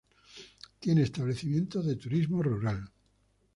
[0.79, 2.91] Tiene establecimientos de turismo rural.